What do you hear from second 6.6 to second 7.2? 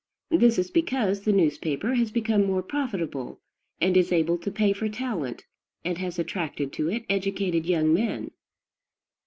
to it